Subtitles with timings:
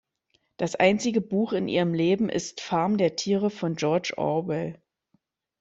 [0.57, 4.81] Das einzige Buch in ihrem Leben ist Farm der Tiere von George Orwell.